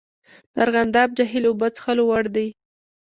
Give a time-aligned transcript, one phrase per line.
[0.53, 2.47] د ارغنداب جهیل اوبه څښلو وړ دي؟